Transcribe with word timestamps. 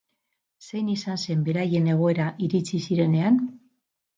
Zein 0.69 0.87
izan 0.93 1.19
zen 1.27 1.45
beraien 1.49 1.91
egoera 1.93 2.31
iritsi 2.49 2.81
zirenean? 2.89 3.39